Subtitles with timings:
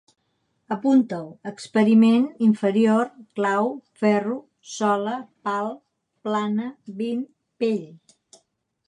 [0.75, 3.69] Apuntau: experiment, inferior, clau,
[4.01, 4.39] ferro,
[4.71, 5.13] sola,
[5.49, 5.71] pal,
[6.29, 6.67] plana,
[7.03, 7.21] vint,
[7.63, 7.85] pell